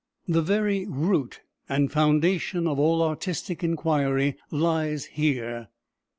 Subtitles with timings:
[0.27, 5.67] The very root and foundation of all artistic inquiry lies here.